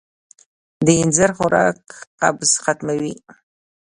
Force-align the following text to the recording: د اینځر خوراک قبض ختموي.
د 0.85 0.87
اینځر 0.99 1.29
خوراک 1.37 1.81
قبض 2.19 2.51
ختموي. 2.63 3.15